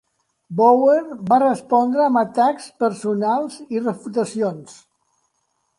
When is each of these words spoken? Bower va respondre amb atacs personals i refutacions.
Bower 0.59 1.03
va 1.27 1.37
respondre 1.43 2.01
amb 2.07 2.21
atacs 2.23 2.67
personals 2.85 3.61
i 3.77 3.85
refutacions. 3.87 4.81